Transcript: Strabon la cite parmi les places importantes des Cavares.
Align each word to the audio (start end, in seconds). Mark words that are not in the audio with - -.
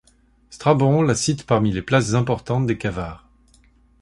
Strabon 0.49 1.03
la 1.03 1.13
cite 1.13 1.45
parmi 1.45 1.71
les 1.71 1.83
places 1.83 2.15
importantes 2.15 2.65
des 2.65 2.75
Cavares. 2.75 3.29